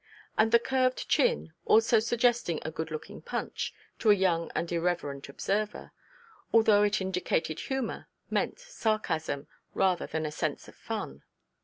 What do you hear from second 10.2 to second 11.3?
a sense of fun.